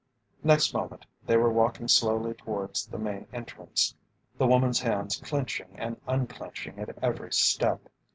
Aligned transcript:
Next 0.43 0.73
moment 0.73 1.05
they 1.27 1.37
were 1.37 1.51
walking 1.53 1.87
slowly 1.87 2.33
towards 2.33 2.87
the 2.87 2.97
main 2.97 3.27
entrance, 3.31 3.93
the 4.35 4.47
woman's 4.47 4.79
hands 4.79 5.21
clenching 5.23 5.75
and 5.75 6.01
unclenching 6.07 6.79
at 6.79 6.97
every 7.03 7.31
step. 7.31 7.87